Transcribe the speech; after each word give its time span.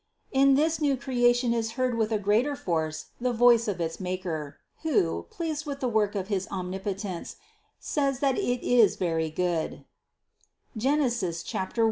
223. 0.33 0.41
In 0.41 0.55
this 0.65 0.81
new 0.81 0.97
creation 0.97 1.53
is 1.53 1.73
heard 1.73 1.95
with 1.95 2.11
a 2.11 2.17
greater 2.17 2.55
force 2.55 3.11
the 3.21 3.31
voice 3.31 3.67
of 3.67 3.79
its 3.79 3.99
Maker, 3.99 4.57
who, 4.81 5.27
pleased 5.29 5.67
with 5.67 5.79
the 5.79 5.87
work 5.87 6.15
of 6.15 6.27
his 6.27 6.47
Omnipotence, 6.49 7.35
says 7.79 8.17
that 8.17 8.35
it 8.35 8.63
is 8.63 8.95
very 8.95 9.29
good 9.29 9.85
(Gen. 10.75 11.01
1, 11.01 11.09
31). 11.11 11.35